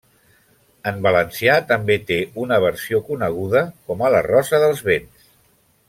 En 0.91 0.95
valencià 1.07 1.57
també 1.73 1.97
té 2.07 2.17
una 2.45 2.59
versió 2.65 3.03
coneguda 3.11 3.63
com 3.91 4.03
a 4.03 4.11
La 4.17 4.23
rosa 4.31 4.65
dels 4.65 4.83
vents. 4.93 5.31